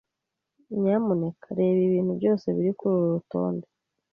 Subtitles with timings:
[0.81, 3.67] Nyamuneka reba ibintu byose biri kururu rutonde.